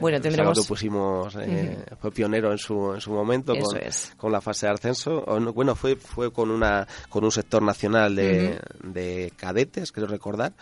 Bueno, 0.00 0.18
tendremos... 0.22 0.58
que 0.58 0.66
pusimos, 0.66 1.36
eh, 1.36 1.84
fue 2.00 2.10
pionero 2.10 2.50
en 2.50 2.56
su, 2.56 2.94
en 2.94 3.00
su 3.00 3.10
momento 3.10 3.52
con, 3.54 3.78
con, 4.16 4.32
la 4.32 4.40
fase 4.40 4.66
de 4.66 4.72
ascenso. 4.72 5.22
Bueno, 5.54 5.74
fue, 5.74 5.96
fue 5.96 6.32
con, 6.32 6.50
una, 6.50 6.88
con 7.10 7.24
un 7.24 7.30
sector 7.30 7.62
nacional 7.62 8.16
de, 8.16 8.58
de 8.82 9.34
cadetes, 9.36 9.92
creo 9.92 10.06
recordar, 10.06 10.54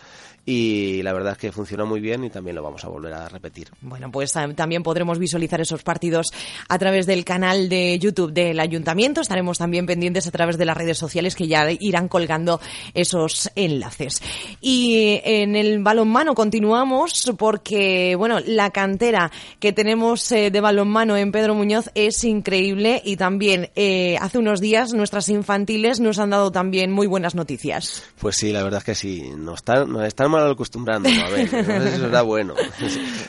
y 0.49 1.01
la 1.01 1.11
verdad 1.11 1.33
es 1.33 1.37
que 1.37 1.51
funcionó 1.51 1.85
muy 1.85 1.99
bien 1.99 2.23
y 2.23 2.29
también 2.29 2.55
lo 2.55 2.63
vamos 2.63 2.83
a 2.85 2.87
volver 2.87 3.13
a 3.13 3.27
repetir. 3.27 3.69
Bueno, 3.81 4.09
pues 4.09 4.31
también 4.31 4.81
podremos 4.81 5.19
visualizar 5.19 5.59
esos 5.59 5.83
partidos 5.83 6.27
a 6.69 6.79
través 6.79 7.05
del 7.05 7.25
canal 7.25 7.67
de 7.67 7.99
YouTube 7.99 8.31
del 8.31 8.59
Ayuntamiento. 8.61 9.19
Estaremos 9.19 9.57
también 9.57 9.85
pendientes 9.85 10.25
a 10.25 10.31
través 10.31 10.57
de 10.57 10.63
las 10.63 10.77
redes 10.77 10.97
sociales 10.97 11.35
que 11.35 11.47
ya 11.47 11.69
irán 11.69 12.07
colgando 12.07 12.61
esos 12.93 13.51
enlaces. 13.55 14.21
Y 14.61 15.19
en 15.25 15.57
el 15.57 15.83
balonmano 15.83 16.33
continuamos 16.33 17.29
porque, 17.37 17.76
bueno, 18.17 18.39
la 18.45 18.71
cantera 18.71 19.31
que 19.59 19.73
tenemos 19.73 20.31
eh, 20.31 20.51
de 20.51 20.61
balonmano 20.61 21.17
en 21.17 21.31
Pedro 21.31 21.55
Muñoz 21.55 21.89
es 21.95 22.23
increíble 22.23 23.01
y 23.03 23.17
también 23.17 23.69
eh, 23.75 24.17
hace 24.19 24.37
unos 24.37 24.61
días 24.61 24.93
nuestras 24.93 25.29
infantiles 25.29 25.99
nos 25.99 26.19
han 26.19 26.29
dado 26.29 26.51
también 26.51 26.91
muy 26.91 27.07
buenas 27.07 27.35
noticias. 27.35 28.03
Pues 28.19 28.37
sí, 28.37 28.51
la 28.51 28.63
verdad 28.63 28.79
es 28.79 28.83
que 28.83 28.95
sí. 28.95 29.31
Nos 29.37 29.57
están, 29.57 29.91
nos 29.91 30.03
están 30.03 30.33
acostumbrando, 30.35 31.09
a 31.09 31.29
ver, 31.29 31.51
no 31.51 31.81
sé 31.81 31.89
si 31.89 31.95
eso 31.95 32.07
era 32.07 32.21
bueno. 32.21 32.53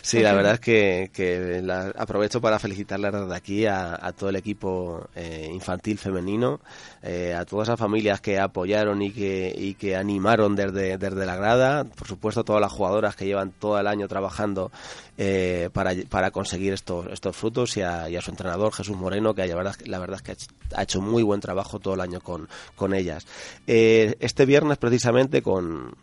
Sí, 0.03 0.21
la 0.21 0.33
verdad 0.33 0.55
es 0.55 0.61
que, 0.61 1.11
que 1.13 1.63
aprovecho 1.97 2.41
para 2.41 2.59
felicitarle 2.59 3.11
desde 3.11 3.35
aquí 3.35 3.67
a, 3.67 4.13
todo 4.17 4.31
el 4.31 4.37
equipo 4.37 5.09
eh, 5.15 5.51
infantil 5.53 5.99
femenino, 5.99 6.61
a 7.03 7.45
todas 7.45 7.69
esas 7.69 7.79
familias 7.79 8.21
que 8.21 8.39
apoyaron 8.39 9.03
y 9.03 9.11
que, 9.11 9.55
y 9.57 9.75
que 9.75 9.97
animaron 9.97 10.57
desde, 10.57 10.97
desde 10.97 11.27
la 11.27 11.37
grada, 11.37 11.85
por 11.85 12.09
supuesto 12.09 12.45
todas 12.45 12.61
las 12.61 12.73
jugadoras 12.73 13.17
que 13.17 13.27
llevan 13.27 13.51
todo 13.51 13.79
el 13.79 13.87
año 13.87 14.09
trabajando 14.09 14.38
trabajando 14.39 14.71
eh, 15.21 15.69
para, 15.73 15.93
para 16.09 16.31
conseguir 16.31 16.73
estos, 16.73 17.07
estos 17.13 17.37
frutos 17.37 17.77
y 17.77 17.83
a, 17.83 18.09
su 18.21 18.31
entrenador 18.31 18.73
Jesús 18.73 18.97
Moreno, 18.97 19.35
que 19.35 19.45
la 19.45 19.57
verdad, 19.57 19.75
la 19.85 19.99
verdad 19.99 20.21
es 20.23 20.23
que 20.23 20.37
ha 20.77 20.85
hecho 20.85 21.01
muy 21.01 21.25
buen 21.25 21.41
trabajo 21.41 21.81
todo 21.81 21.95
el 21.95 22.01
año 22.01 22.21
con, 22.21 22.49
con 22.77 22.95
ellas. 22.95 23.27
este 23.67 24.47
viernes 24.47 24.79
precisamente 24.79 25.43
con 25.43 25.97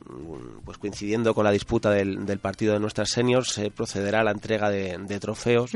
pues 0.65 0.77
coincidiendo 0.77 1.33
con 1.33 1.45
la 1.45 1.51
disputa 1.51 1.91
del, 1.91 2.39
partido 2.39 2.73
de 2.73 2.79
nuestras 2.79 3.09
seniors, 3.09 3.53
se 3.53 3.71
procederá 3.71 4.19
a 4.19 4.23
la 4.23 4.31
entrega 4.31 4.69
de, 4.69 5.19
trofeos 5.19 5.71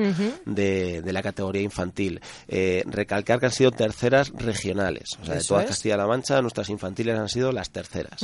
de, 0.45 1.01
la 1.05 1.23
categoría 1.23 1.61
infantil. 1.61 2.19
Eh, 2.47 2.83
recalcar 2.87 3.39
que 3.39 3.45
han 3.45 3.51
sido 3.53 3.71
terceras 3.71 4.33
regionales. 4.35 5.17
O 5.21 5.25
sea, 5.25 5.35
de 5.35 5.43
toda 5.43 5.65
Castilla-La 5.65 6.07
Mancha, 6.07 6.41
nuestras 6.41 6.69
infantiles 6.69 7.17
han 7.17 7.29
sido 7.29 7.53
las 7.53 7.69
terceras. 7.69 8.19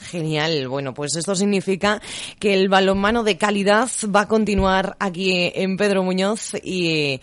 Genial. 0.00 0.66
Bueno, 0.66 0.92
pues 0.92 1.14
esto 1.14 1.36
significa 1.36 2.02
que 2.40 2.54
el 2.54 2.68
balonmano 2.68 3.22
de 3.22 3.38
calidad 3.38 3.88
va 4.14 4.22
a 4.22 4.28
continuar 4.28 4.55
aquí 4.98 5.52
en 5.54 5.76
Pedro 5.76 6.02
Muñoz 6.02 6.52
y, 6.62 7.20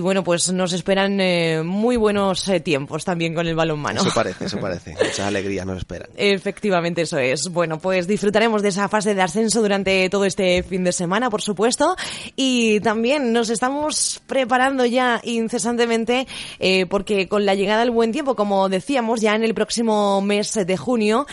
bueno, 0.00 0.22
pues 0.22 0.52
nos 0.52 0.72
esperan 0.72 1.20
eh, 1.20 1.62
muy 1.62 1.96
buenos 1.96 2.46
eh, 2.48 2.60
tiempos 2.60 3.04
también 3.04 3.34
con 3.34 3.46
el 3.46 3.54
balonmano. 3.54 4.00
Eso 4.02 4.10
parece, 4.14 4.46
eso 4.46 4.58
parece. 4.58 4.90
Muchas 5.02 5.20
alegrías 5.20 5.66
nos 5.66 5.78
esperan. 5.78 6.08
Efectivamente, 6.16 7.02
eso 7.02 7.18
es. 7.18 7.48
Bueno, 7.48 7.78
pues 7.78 8.06
disfrutaremos 8.06 8.62
de 8.62 8.68
esa 8.68 8.88
fase 8.88 9.14
de 9.14 9.22
ascenso 9.22 9.62
durante 9.62 10.08
todo 10.10 10.24
este 10.24 10.62
fin 10.62 10.84
de 10.84 10.92
semana, 10.92 11.30
por 11.30 11.42
supuesto. 11.42 11.96
Y 12.36 12.80
también 12.80 13.32
nos 13.32 13.50
estamos 13.50 14.20
preparando 14.26 14.84
ya 14.84 15.20
incesantemente 15.24 16.26
eh, 16.58 16.86
porque 16.86 17.28
con 17.28 17.46
la 17.46 17.54
llegada 17.54 17.80
del 17.80 17.90
buen 17.90 18.12
tiempo, 18.12 18.34
como 18.36 18.68
decíamos, 18.68 19.20
ya 19.20 19.34
en 19.34 19.44
el 19.44 19.54
próximo 19.54 20.20
mes 20.20 20.54
de 20.54 20.76
junio 20.76 21.26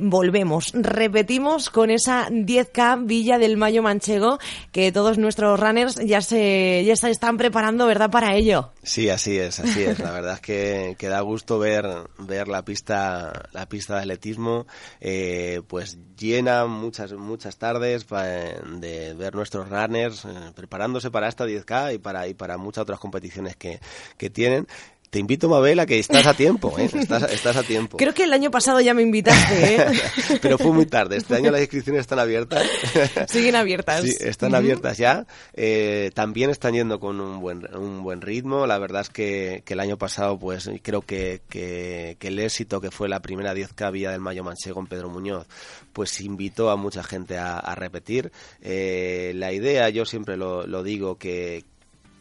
volvemos, 0.00 0.72
repetimos 0.74 1.70
con 1.70 1.90
esa 1.90 2.28
10K 2.30 3.06
Villa 3.06 3.38
del 3.38 3.56
Mayo 3.56 3.82
Manchego 3.82 4.38
que 4.72 4.92
todos 4.92 5.18
nuestros 5.18 5.58
runners 5.58 5.96
ya 6.04 6.20
se, 6.20 6.84
ya 6.84 6.96
se 6.96 7.10
están 7.10 7.36
preparando, 7.36 7.86
¿verdad?, 7.86 8.10
para 8.10 8.34
ello. 8.34 8.72
Sí, 8.82 9.08
así 9.08 9.38
es, 9.38 9.60
así 9.60 9.82
es. 9.82 9.98
La 9.98 10.10
verdad 10.10 10.34
es 10.34 10.40
que, 10.40 10.96
que 10.98 11.08
da 11.08 11.20
gusto 11.20 11.58
ver, 11.58 11.86
ver 12.18 12.48
la 12.48 12.64
pista, 12.64 13.48
la 13.52 13.68
pista 13.68 13.94
de 13.94 14.00
atletismo, 14.00 14.66
eh, 15.00 15.62
pues 15.68 15.98
llena 16.16 16.66
muchas, 16.66 17.12
muchas 17.12 17.56
tardes 17.56 18.06
de 18.08 19.14
ver 19.14 19.34
nuestros 19.34 19.68
runners 19.68 20.24
eh, 20.24 20.28
preparándose 20.54 21.10
para 21.10 21.28
esta 21.28 21.46
10K 21.46 21.94
y 21.94 21.98
para, 21.98 22.28
y 22.28 22.34
para 22.34 22.56
muchas 22.56 22.82
otras 22.82 22.98
competiciones 22.98 23.56
que, 23.56 23.80
que 24.16 24.30
tienen. 24.30 24.66
Te 25.14 25.20
invito, 25.20 25.48
Mabel, 25.48 25.86
que 25.86 26.00
estás 26.00 26.26
a 26.26 26.34
tiempo, 26.34 26.76
¿eh? 26.76 26.90
estás, 26.92 27.56
a 27.56 27.62
tiempo. 27.62 27.98
Creo 27.98 28.12
que 28.12 28.24
el 28.24 28.32
año 28.32 28.50
pasado 28.50 28.80
ya 28.80 28.94
me 28.94 29.02
invitaste, 29.02 29.76
¿eh? 29.76 29.86
Pero 30.42 30.58
fue 30.58 30.72
muy 30.72 30.86
tarde. 30.86 31.18
Este 31.18 31.36
año 31.36 31.52
las 31.52 31.60
inscripciones 31.60 32.00
están 32.00 32.18
abiertas. 32.18 32.66
Siguen 33.28 33.54
abiertas. 33.54 34.02
Sí, 34.02 34.16
están 34.18 34.56
abiertas 34.56 34.98
ya. 34.98 35.24
Eh, 35.52 36.10
también 36.14 36.50
están 36.50 36.74
yendo 36.74 36.98
con 36.98 37.20
un 37.20 37.38
buen, 37.38 37.64
un 37.76 38.02
buen 38.02 38.22
ritmo. 38.22 38.66
La 38.66 38.76
verdad 38.78 39.02
es 39.02 39.08
que, 39.08 39.62
que 39.64 39.74
el 39.74 39.80
año 39.80 39.96
pasado, 39.98 40.36
pues 40.36 40.68
creo 40.82 41.02
que, 41.02 41.42
que, 41.48 42.16
el 42.20 42.38
éxito 42.40 42.80
que 42.80 42.90
fue 42.90 43.08
la 43.08 43.22
primera 43.22 43.54
10K 43.54 43.92
Vía 43.92 44.10
del 44.10 44.20
Mayo 44.20 44.42
Manchego 44.42 44.80
en 44.80 44.88
Pedro 44.88 45.10
Muñoz, 45.10 45.46
pues 45.92 46.20
invitó 46.22 46.70
a 46.70 46.76
mucha 46.76 47.04
gente 47.04 47.38
a, 47.38 47.72
repetir. 47.76 48.32
Eh, 48.62 49.30
la 49.36 49.52
idea, 49.52 49.88
yo 49.90 50.06
siempre 50.06 50.36
lo, 50.36 50.66
lo 50.66 50.82
digo, 50.82 51.18
que, 51.18 51.62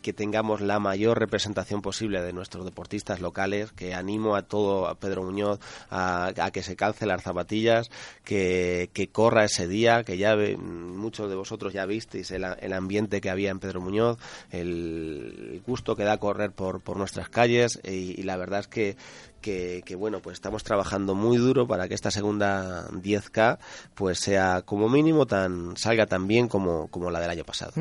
que 0.03 0.13
tengamos 0.13 0.61
la 0.61 0.77
mayor 0.77 1.17
representación 1.17 1.81
posible 1.81 2.21
de 2.21 2.33
nuestros 2.33 2.65
deportistas 2.65 3.21
locales, 3.21 3.71
que 3.71 3.95
animo 3.95 4.35
a 4.35 4.43
todo, 4.43 4.87
a 4.87 4.95
Pedro 4.95 5.23
Muñoz, 5.23 5.59
a, 5.89 6.31
que 6.53 6.61
se 6.61 6.75
calce 6.75 7.07
las 7.07 7.23
zapatillas, 7.23 7.89
que, 8.23 9.09
corra 9.11 9.45
ese 9.45 9.67
día, 9.67 10.03
que 10.03 10.17
ya 10.17 10.35
muchos 10.35 11.29
de 11.29 11.35
vosotros 11.35 11.73
ya 11.73 11.87
visteis 11.87 12.29
el, 12.29 12.43
ambiente 12.73 13.21
que 13.21 13.31
había 13.31 13.49
en 13.49 13.59
Pedro 13.59 13.81
Muñoz, 13.81 14.19
el, 14.51 15.63
gusto 15.65 15.95
que 15.95 16.03
da 16.03 16.17
correr 16.17 16.51
por, 16.51 16.81
por 16.81 16.97
nuestras 16.97 17.29
calles 17.29 17.79
y 17.83 18.21
la 18.23 18.37
verdad 18.37 18.59
es 18.59 18.67
que, 18.67 18.97
que, 19.43 19.95
bueno, 19.95 20.21
pues 20.21 20.35
estamos 20.35 20.63
trabajando 20.63 21.13
muy 21.13 21.37
duro 21.37 21.67
para 21.67 21.87
que 21.87 21.93
esta 21.93 22.09
segunda 22.09 22.87
10K 22.89 23.59
pues 23.93 24.19
sea 24.19 24.63
como 24.63 24.89
mínimo 24.89 25.27
tan 25.27 25.75
salga 25.77 26.07
tan 26.07 26.27
bien 26.27 26.47
como, 26.47 26.87
como 26.87 27.11
la 27.11 27.19
del 27.19 27.29
año 27.29 27.43
pasado. 27.43 27.73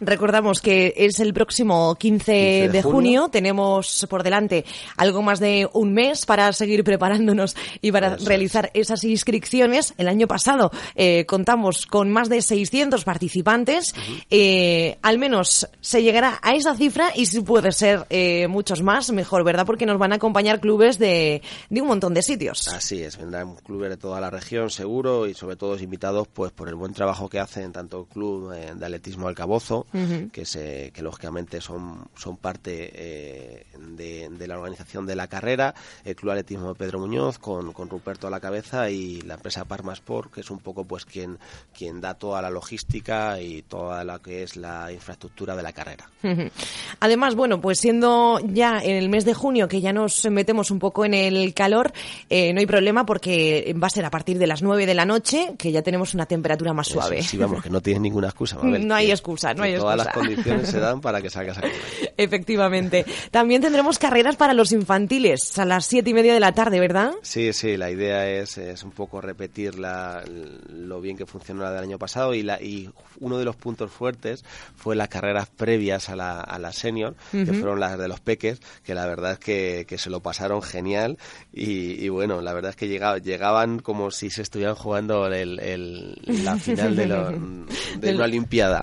Recordamos 0.00 0.60
que 0.60 0.92
es 0.96 1.20
el 1.20 1.32
próximo 1.32 1.94
15, 1.94 2.68
de, 2.72 2.82
junio. 2.82 3.28
tenemos 3.30 4.06
por 4.10 4.22
delante 4.22 4.64
algo 4.96 5.22
más 5.22 5.40
de 5.40 5.68
un 5.72 5.94
mes 5.94 6.26
para 6.26 6.52
seguir 6.52 6.82
preparándonos 6.84 7.56
y 7.80 7.92
para 7.92 8.16
realizar 8.16 8.70
esas 8.74 9.04
inscripciones. 9.04 9.94
El 9.96 10.08
año 10.08 10.26
pasado 10.26 10.70
eh, 10.96 11.24
contamos 11.26 11.86
con 11.86 12.10
más 12.10 12.28
de 12.28 12.42
600 12.42 13.04
participantes, 13.04 13.94
eh, 14.30 14.98
al 15.02 15.18
menos 15.18 15.68
se 15.80 16.02
llegará 16.02 16.40
a 16.42 16.54
esa 16.54 16.74
cifra 16.74 17.12
y 17.14 17.26
si 17.26 17.40
puede 17.40 17.70
ser 17.70 18.06
eh, 18.10 18.48
muchos 18.48 18.82
más, 18.82 19.12
mejor, 19.12 19.44
¿verdad? 19.44 19.64
Porque 19.64 19.86
nos 19.86 19.98
van 19.98 20.12
a 20.12 20.16
acompañar 20.16 20.60
clubes 20.60 20.95
clubes 20.96 20.98
de, 20.98 21.42
de 21.70 21.82
un 21.82 21.88
montón 21.88 22.14
de 22.14 22.22
sitios. 22.22 22.68
Así 22.68 23.02
es, 23.02 23.16
vendrán 23.16 23.56
clubes 23.56 23.90
de 23.90 23.96
toda 23.96 24.20
la 24.20 24.30
región, 24.30 24.70
seguro, 24.70 25.26
y 25.26 25.34
sobre 25.34 25.56
todo 25.56 25.76
invitados 25.78 26.28
pues 26.28 26.52
por 26.52 26.68
el 26.68 26.74
buen 26.74 26.92
trabajo 26.92 27.28
que 27.28 27.38
hacen 27.38 27.72
tanto 27.72 28.00
el 28.00 28.06
club 28.06 28.52
eh, 28.52 28.72
de 28.74 28.84
atletismo 28.84 29.28
Alcabozo, 29.28 29.86
que, 30.32 30.44
se, 30.44 30.90
que 30.92 31.02
lógicamente 31.02 31.60
son, 31.60 32.08
son 32.16 32.36
parte 32.36 32.90
eh, 32.94 33.66
de, 33.78 34.28
de, 34.30 34.46
la 34.48 34.56
organización 34.56 35.06
de 35.06 35.16
la 35.16 35.26
carrera, 35.26 35.74
el 36.04 36.16
club 36.16 36.32
atletismo 36.32 36.68
de 36.68 36.74
Pedro 36.74 37.00
Muñoz 37.00 37.38
con, 37.38 37.72
con 37.72 37.88
Ruperto 37.88 38.26
a 38.26 38.30
la 38.30 38.40
cabeza 38.40 38.90
y 38.90 39.20
la 39.22 39.34
empresa 39.34 39.64
Parma 39.64 39.92
Sport, 39.92 40.32
que 40.32 40.40
es 40.40 40.50
un 40.50 40.58
poco 40.58 40.84
pues 40.84 41.04
quien, 41.04 41.38
quien 41.76 42.00
da 42.00 42.14
toda 42.14 42.42
la 42.42 42.50
logística 42.50 43.40
y 43.40 43.62
toda 43.62 44.04
la 44.04 44.18
que 44.18 44.42
es 44.42 44.56
la 44.56 44.92
infraestructura 44.92 45.56
de 45.56 45.62
la 45.62 45.72
carrera. 45.72 46.08
Además, 47.00 47.34
bueno, 47.34 47.60
pues 47.60 47.78
siendo 47.78 48.40
ya 48.40 48.80
en 48.82 48.96
el 48.96 49.08
mes 49.08 49.24
de 49.24 49.34
junio 49.34 49.68
que 49.68 49.80
ya 49.80 49.92
nos 49.92 50.24
metemos 50.30 50.70
un 50.70 50.78
poco 50.78 50.85
en 51.04 51.14
el 51.14 51.54
calor, 51.54 51.92
eh, 52.28 52.52
no 52.52 52.60
hay 52.60 52.66
problema 52.66 53.06
porque 53.06 53.74
va 53.82 53.86
a 53.86 53.90
ser 53.90 54.04
a 54.04 54.10
partir 54.10 54.38
de 54.38 54.46
las 54.46 54.62
9 54.62 54.86
de 54.86 54.94
la 54.94 55.04
noche 55.04 55.54
que 55.58 55.72
ya 55.72 55.82
tenemos 55.82 56.14
una 56.14 56.26
temperatura 56.26 56.72
más 56.72 56.88
suave. 56.88 57.22
sí, 57.22 57.36
vamos, 57.36 57.62
que 57.62 57.70
no 57.70 57.80
tienes 57.80 58.00
ninguna 58.00 58.28
excusa. 58.28 58.56
Mabel, 58.62 58.86
no 58.86 58.94
hay 58.94 59.10
excusa, 59.10 59.54
no 59.54 59.62
hay 59.62 59.72
excusa. 59.72 59.92
Todas 59.92 60.06
las 60.06 60.14
condiciones 60.14 60.68
se 60.68 60.80
dan 60.80 61.00
para 61.00 61.20
que 61.20 61.30
salgas 61.30 61.58
a 61.58 61.62
correr. 61.62 62.05
Efectivamente. 62.16 63.04
También 63.30 63.62
tendremos 63.62 63.98
carreras 63.98 64.36
para 64.36 64.54
los 64.54 64.72
infantiles 64.72 65.58
a 65.58 65.64
las 65.64 65.86
siete 65.86 66.10
y 66.10 66.14
media 66.14 66.34
de 66.34 66.40
la 66.40 66.52
tarde, 66.52 66.80
¿verdad? 66.80 67.12
Sí, 67.22 67.52
sí, 67.52 67.76
la 67.76 67.90
idea 67.90 68.28
es, 68.28 68.58
es 68.58 68.82
un 68.82 68.90
poco 68.90 69.20
repetir 69.20 69.78
la, 69.78 70.22
lo 70.68 71.00
bien 71.00 71.16
que 71.16 71.26
funcionó 71.26 71.62
la 71.62 71.72
del 71.72 71.82
año 71.82 71.98
pasado 71.98 72.34
y, 72.34 72.42
la, 72.42 72.60
y 72.60 72.90
uno 73.20 73.38
de 73.38 73.44
los 73.44 73.56
puntos 73.56 73.90
fuertes 73.90 74.44
fue 74.76 74.96
las 74.96 75.08
carreras 75.08 75.48
previas 75.48 76.08
a 76.08 76.16
la, 76.16 76.40
a 76.40 76.58
la 76.58 76.72
senior, 76.72 77.14
que 77.30 77.52
fueron 77.52 77.80
las 77.80 77.98
de 77.98 78.08
los 78.08 78.20
peques, 78.20 78.60
que 78.84 78.94
la 78.94 79.06
verdad 79.06 79.32
es 79.32 79.38
que, 79.38 79.84
que 79.88 79.98
se 79.98 80.10
lo 80.10 80.20
pasaron 80.20 80.62
genial 80.62 81.18
y, 81.52 82.04
y, 82.04 82.08
bueno, 82.08 82.40
la 82.40 82.52
verdad 82.52 82.70
es 82.70 82.76
que 82.76 82.88
llegaba, 82.88 83.18
llegaban 83.18 83.78
como 83.80 84.10
si 84.10 84.30
se 84.30 84.42
estuvieran 84.42 84.74
jugando 84.74 85.26
el, 85.26 85.58
el, 85.60 86.18
la 86.44 86.56
final 86.56 86.96
de, 86.96 87.06
lo, 87.06 87.30
de 87.98 88.14
una 88.14 88.24
Olimpiada. 88.24 88.82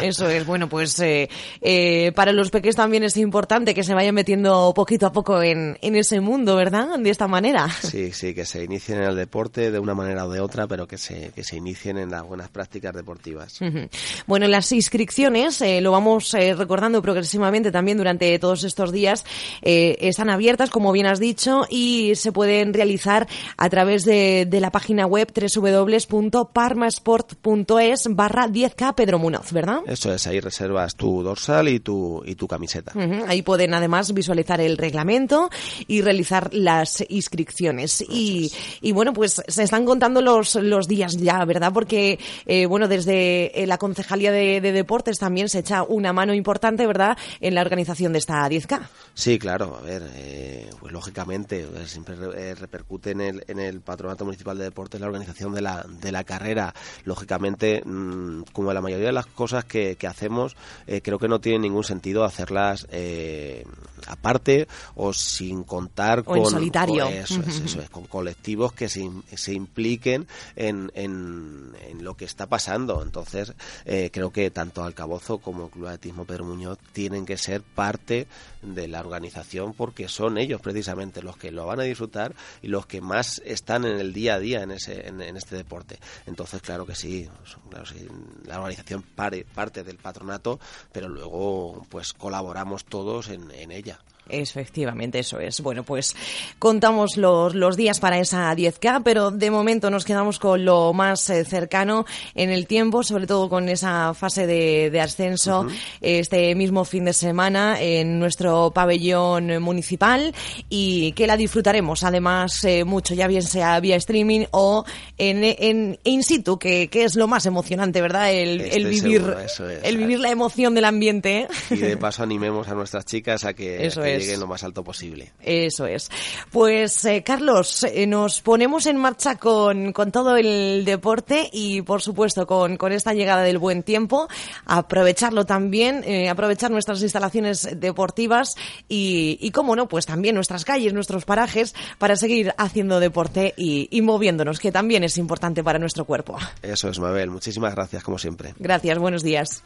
Eso 0.00 0.28
es, 0.28 0.46
bueno, 0.46 0.68
pues 0.68 0.98
eh, 1.00 1.28
eh, 1.60 2.12
para 2.14 2.32
los 2.32 2.50
peques 2.50 2.73
también 2.74 3.04
es 3.04 3.16
importante 3.16 3.74
que 3.74 3.82
se 3.82 3.94
vayan 3.94 4.14
metiendo 4.14 4.72
poquito 4.74 5.06
a 5.06 5.12
poco 5.12 5.42
en, 5.42 5.78
en 5.80 5.96
ese 5.96 6.20
mundo, 6.20 6.56
¿verdad? 6.56 6.98
De 6.98 7.10
esta 7.10 7.28
manera. 7.28 7.68
Sí, 7.82 8.12
sí, 8.12 8.34
que 8.34 8.44
se 8.44 8.64
inicien 8.64 8.98
en 8.98 9.04
el 9.04 9.16
deporte 9.16 9.70
de 9.70 9.78
una 9.78 9.94
manera 9.94 10.26
o 10.26 10.30
de 10.30 10.40
otra, 10.40 10.66
pero 10.66 10.86
que 10.86 10.98
se, 10.98 11.30
que 11.34 11.44
se 11.44 11.56
inicien 11.56 11.98
en 11.98 12.10
las 12.10 12.24
buenas 12.24 12.48
prácticas 12.48 12.94
deportivas. 12.94 13.60
Uh 13.60 13.66
-huh. 13.66 13.88
Bueno, 14.26 14.48
las 14.48 14.72
inscripciones, 14.72 15.60
eh, 15.60 15.80
lo 15.80 15.92
vamos 15.92 16.32
eh, 16.34 16.54
recordando 16.54 17.00
progresivamente 17.02 17.70
también 17.70 17.98
durante 17.98 18.38
todos 18.38 18.64
estos 18.64 18.92
días, 18.92 19.24
eh, 19.62 19.96
están 20.00 20.30
abiertas, 20.30 20.70
como 20.70 20.92
bien 20.92 21.06
has 21.06 21.20
dicho, 21.20 21.66
y 21.68 22.14
se 22.14 22.32
pueden 22.32 22.72
realizar 22.74 23.28
a 23.56 23.68
través 23.68 24.04
de, 24.04 24.46
de 24.48 24.60
la 24.60 24.70
página 24.70 25.06
web 25.06 25.32
www.parmasport.es 25.34 28.06
barra 28.10 28.48
10K 28.48 28.94
Pedro 28.94 29.18
Munoz, 29.18 29.52
¿verdad? 29.52 29.80
Eso 29.86 30.12
es, 30.12 30.26
ahí 30.26 30.40
reservas 30.40 30.96
tu 30.96 31.22
dorsal 31.22 31.68
y 31.68 31.80
tu, 31.80 32.22
y 32.26 32.34
tu 32.34 32.46
camiseta. 32.64 32.92
Uh 32.94 33.00
-huh. 33.00 33.24
Ahí 33.28 33.42
pueden 33.42 33.74
además 33.74 34.12
visualizar 34.12 34.60
el 34.60 34.76
reglamento 34.76 35.50
y 35.86 36.02
realizar 36.02 36.52
las 36.52 37.04
inscripciones. 37.08 38.00
Y, 38.08 38.50
y, 38.80 38.92
bueno, 38.92 39.12
pues 39.12 39.42
se 39.46 39.62
están 39.62 39.84
contando 39.84 40.22
los, 40.22 40.54
los 40.56 40.88
días 40.88 41.16
ya, 41.16 41.44
¿verdad? 41.44 41.72
Porque, 41.72 42.18
eh, 42.46 42.66
bueno, 42.66 42.88
desde 42.88 43.62
eh, 43.62 43.66
la 43.66 43.78
Concejalía 43.78 44.32
de, 44.32 44.60
de, 44.60 44.72
Deportes 44.72 45.18
también 45.18 45.48
se 45.48 45.60
echa 45.60 45.82
una 45.82 46.12
mano 46.12 46.34
importante, 46.34 46.86
¿verdad?, 46.86 47.16
en 47.40 47.54
la 47.54 47.60
organización 47.60 48.12
de 48.12 48.18
esta 48.18 48.48
10K. 48.48 48.88
Sí, 49.14 49.38
claro, 49.38 49.78
a 49.80 49.82
ver, 49.82 50.02
eh, 50.14 50.70
pues 50.80 50.92
lógicamente 50.92 51.66
siempre 51.86 52.16
eh, 52.36 52.54
repercute 52.54 53.10
en 53.10 53.20
el, 53.20 53.44
en 53.46 53.58
el 53.58 53.80
Patronato 53.80 54.24
Municipal 54.24 54.58
de 54.58 54.64
Deportes 54.64 55.00
la 55.00 55.06
organización 55.06 55.54
de 55.54 55.60
la, 55.60 55.84
de 56.00 56.12
la 56.12 56.24
carrera. 56.24 56.74
Lógicamente, 57.04 57.82
mmm, 57.84 58.42
como 58.52 58.72
la 58.72 58.80
mayoría 58.80 59.06
de 59.06 59.12
las 59.12 59.26
cosas 59.26 59.64
que, 59.64 59.96
que 59.96 60.06
hacemos, 60.06 60.56
creo 61.02 61.18
que 61.18 61.28
no 61.28 61.40
tiene 61.40 61.60
ningún 61.60 61.84
sentido 61.84 62.24
hacerlas 62.24 62.53
eh, 62.90 63.64
aparte 64.06 64.68
o 64.94 65.12
sin 65.12 65.64
contar 65.64 66.20
o 66.20 66.24
con, 66.24 66.38
en 66.38 66.46
solitario. 66.46 67.04
Con 67.04 67.14
eso, 67.14 67.40
es, 67.40 67.60
eso 67.60 67.80
es, 67.80 67.90
con 67.90 68.06
colectivos 68.06 68.72
que 68.72 68.88
se, 68.88 69.10
se 69.34 69.52
impliquen 69.52 70.26
en, 70.56 70.90
en, 70.94 71.72
en, 71.88 72.04
lo 72.04 72.16
que 72.16 72.24
está 72.24 72.46
pasando. 72.46 73.02
Entonces, 73.02 73.52
eh, 73.84 74.10
creo 74.12 74.30
que 74.30 74.50
tanto 74.50 74.84
Alcabozo 74.84 75.38
como 75.38 75.70
Club 75.70 75.86
Atletismo 75.86 76.24
Pedro 76.24 76.44
Muñoz 76.44 76.78
tienen 76.92 77.24
que 77.24 77.36
ser 77.36 77.62
parte 77.62 78.26
de 78.62 78.88
la 78.88 79.00
organización 79.00 79.74
porque 79.74 80.08
son 80.08 80.38
ellos 80.38 80.60
precisamente 80.60 81.22
los 81.22 81.36
que 81.36 81.50
lo 81.50 81.66
van 81.66 81.80
a 81.80 81.84
disfrutar 81.84 82.34
y 82.62 82.68
los 82.68 82.86
que 82.86 83.00
más 83.00 83.42
están 83.44 83.84
en 83.84 83.98
el 83.98 84.12
día 84.12 84.34
a 84.34 84.38
día 84.38 84.62
en, 84.62 84.70
ese, 84.70 85.06
en, 85.08 85.20
en 85.20 85.36
este 85.36 85.56
deporte. 85.56 85.98
Entonces, 86.26 86.62
claro 86.62 86.86
que 86.86 86.94
sí, 86.94 87.28
claro, 87.70 87.86
sí 87.86 88.06
la 88.44 88.58
organización 88.58 89.02
pare, 89.02 89.44
parte 89.44 89.82
del 89.82 89.96
patronato, 89.96 90.60
pero 90.92 91.08
luego 91.08 91.86
pues 91.88 92.12
colaboramos 92.44 92.84
todos 92.84 93.30
en, 93.30 93.50
en 93.52 93.72
ella. 93.72 94.00
Efectivamente, 94.28 95.18
eso 95.18 95.38
es. 95.38 95.60
Bueno, 95.60 95.82
pues 95.82 96.16
contamos 96.58 97.16
los, 97.16 97.54
los 97.54 97.76
días 97.76 98.00
para 98.00 98.18
esa 98.18 98.54
10K, 98.54 99.02
pero 99.04 99.30
de 99.30 99.50
momento 99.50 99.90
nos 99.90 100.04
quedamos 100.04 100.38
con 100.38 100.64
lo 100.64 100.92
más 100.92 101.28
eh, 101.30 101.44
cercano 101.44 102.06
en 102.34 102.50
el 102.50 102.66
tiempo, 102.66 103.02
sobre 103.02 103.26
todo 103.26 103.48
con 103.48 103.68
esa 103.68 104.14
fase 104.14 104.46
de, 104.46 104.90
de 104.90 105.00
ascenso 105.00 105.60
uh 105.60 105.64
-huh. 105.64 105.78
este 106.00 106.54
mismo 106.54 106.84
fin 106.84 107.04
de 107.04 107.12
semana 107.12 107.80
en 107.80 108.18
nuestro 108.18 108.70
pabellón 108.70 109.62
municipal 109.62 110.34
y 110.68 111.12
que 111.12 111.26
la 111.26 111.36
disfrutaremos 111.36 112.02
además 112.02 112.64
eh, 112.64 112.84
mucho, 112.84 113.14
ya 113.14 113.26
bien 113.26 113.42
sea 113.42 113.78
vía 113.80 113.96
streaming 113.96 114.46
o 114.52 114.84
en, 115.18 115.44
en 115.44 115.98
in 116.04 116.22
situ, 116.22 116.58
que, 116.58 116.88
que 116.88 117.04
es 117.04 117.14
lo 117.14 117.26
más 117.28 117.46
emocionante, 117.46 118.00
¿verdad? 118.00 118.32
El, 118.32 118.60
el 118.60 118.86
vivir, 118.86 119.20
seguro, 119.20 119.38
es, 119.38 119.60
el 119.82 119.96
vivir 119.96 120.20
la 120.20 120.30
emoción 120.30 120.74
del 120.74 120.84
ambiente. 120.86 121.46
Y 121.70 121.76
de 121.76 121.96
paso 121.96 122.22
animemos 122.22 122.68
a 122.68 122.74
nuestras 122.74 123.04
chicas 123.04 123.44
a 123.44 123.54
que, 123.54 123.86
eso 123.86 124.00
a 124.00 124.04
que 124.04 124.13
es. 124.14 124.22
lleguen 124.22 124.40
lo 124.40 124.46
más 124.46 124.64
alto 124.64 124.82
posible. 124.84 125.32
Eso 125.40 125.86
es. 125.86 126.10
Pues 126.50 127.04
eh, 127.04 127.22
Carlos, 127.24 127.84
eh, 127.84 128.06
nos 128.06 128.40
ponemos 128.40 128.86
en 128.86 128.96
marcha 128.96 129.36
con, 129.36 129.92
con, 129.92 130.12
todo 130.12 130.36
el 130.36 130.84
deporte 130.84 131.48
y 131.52 131.82
por 131.82 132.02
supuesto 132.02 132.46
con, 132.46 132.76
con, 132.76 132.92
esta 132.92 133.14
llegada 133.14 133.42
del 133.42 133.58
buen 133.58 133.82
tiempo, 133.82 134.28
aprovecharlo 134.66 135.44
también, 135.44 136.02
eh, 136.04 136.28
aprovechar 136.28 136.70
nuestras 136.70 137.02
instalaciones 137.02 137.68
deportivas 137.80 138.54
y, 138.88 139.38
y, 139.40 139.50
cómo 139.50 139.76
no, 139.76 139.88
pues 139.88 140.06
también 140.06 140.34
nuestras 140.34 140.64
calles, 140.64 140.92
nuestros 140.92 141.24
parajes 141.24 141.74
para 141.98 142.16
seguir 142.16 142.54
haciendo 142.58 143.00
deporte 143.00 143.54
y, 143.56 143.88
y 143.90 144.02
moviéndonos, 144.02 144.60
que 144.60 144.72
también 144.72 145.04
es 145.04 145.18
importante 145.18 145.62
para 145.62 145.78
nuestro 145.78 146.04
cuerpo. 146.04 146.38
Eso 146.62 146.88
es, 146.88 146.98
Mabel. 146.98 147.30
Muchísimas 147.30 147.74
gracias, 147.74 148.02
como 148.02 148.18
siempre. 148.18 148.54
Gracias, 148.58 148.98
buenos 148.98 149.22
días. 149.22 149.64